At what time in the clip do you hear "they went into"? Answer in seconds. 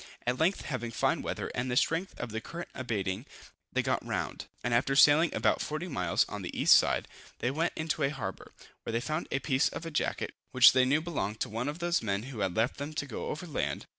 7.37-8.01